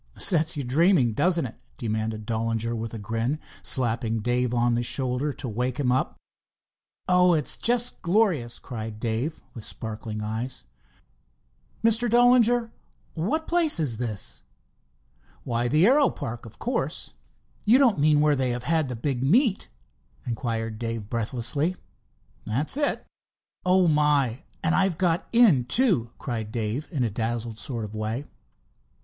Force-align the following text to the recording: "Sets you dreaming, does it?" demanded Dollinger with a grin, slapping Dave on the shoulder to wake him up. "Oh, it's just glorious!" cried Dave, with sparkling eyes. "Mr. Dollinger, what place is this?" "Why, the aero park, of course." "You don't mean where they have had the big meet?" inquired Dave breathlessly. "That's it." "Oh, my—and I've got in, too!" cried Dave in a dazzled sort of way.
"Sets 0.17 0.57
you 0.57 0.63
dreaming, 0.63 1.13
does 1.13 1.37
it?" 1.37 1.53
demanded 1.77 2.25
Dollinger 2.25 2.75
with 2.75 2.95
a 2.95 2.97
grin, 2.97 3.39
slapping 3.61 4.19
Dave 4.21 4.51
on 4.51 4.73
the 4.73 4.81
shoulder 4.81 5.31
to 5.33 5.47
wake 5.47 5.79
him 5.79 5.91
up. 5.91 6.17
"Oh, 7.07 7.35
it's 7.35 7.55
just 7.55 8.01
glorious!" 8.01 8.57
cried 8.57 8.99
Dave, 8.99 9.43
with 9.53 9.63
sparkling 9.63 10.21
eyes. 10.21 10.65
"Mr. 11.83 12.09
Dollinger, 12.09 12.71
what 13.13 13.47
place 13.47 13.79
is 13.79 13.97
this?" 13.97 14.41
"Why, 15.43 15.67
the 15.67 15.85
aero 15.85 16.09
park, 16.09 16.47
of 16.47 16.57
course." 16.57 17.13
"You 17.63 17.77
don't 17.77 17.99
mean 17.99 18.21
where 18.21 18.35
they 18.35 18.49
have 18.49 18.63
had 18.63 18.89
the 18.89 18.95
big 18.95 19.21
meet?" 19.23 19.69
inquired 20.25 20.79
Dave 20.79 21.11
breathlessly. 21.11 21.75
"That's 22.45 22.75
it." 22.75 23.05
"Oh, 23.67 23.87
my—and 23.87 24.73
I've 24.73 24.97
got 24.97 25.27
in, 25.31 25.65
too!" 25.65 26.09
cried 26.17 26.51
Dave 26.51 26.87
in 26.89 27.03
a 27.03 27.11
dazzled 27.11 27.59
sort 27.59 27.85
of 27.85 27.93
way. 27.93 28.25